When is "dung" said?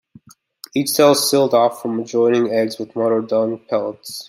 3.21-3.59